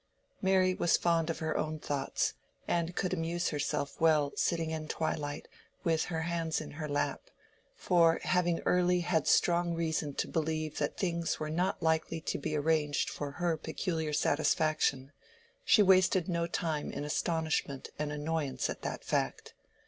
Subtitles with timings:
[0.41, 2.33] Mary was fond of her own thoughts,
[2.67, 5.47] and could amuse herself well sitting in twilight
[5.83, 7.29] with her hands in her lap;
[7.75, 12.55] for, having early had strong reason to believe that things were not likely to be
[12.55, 15.11] arranged for her peculiar satisfaction,
[15.63, 19.53] she wasted no time in astonishment and annoyance at that fact.